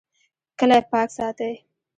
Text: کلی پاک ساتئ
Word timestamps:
کلی 0.59 0.79
پاک 0.89 1.09
ساتئ 1.17 1.53